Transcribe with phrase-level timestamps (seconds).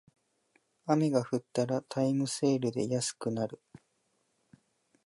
[0.87, 3.61] 雨が降ったらタイムセールで安くなる